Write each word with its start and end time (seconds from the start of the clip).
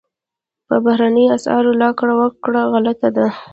په 0.67 0.75
بهرنیو 0.85 1.33
اسعارو 1.37 1.71
راکړه 1.83 2.13
ورکړه 2.21 2.61
غلطه 2.71 3.09
ده. 3.17 3.27